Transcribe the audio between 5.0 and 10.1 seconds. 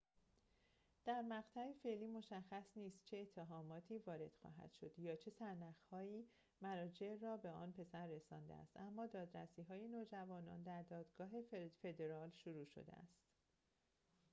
چه سرنخ‌هایی مراجع را به آن پسر رسانده است اما دادرسی‌های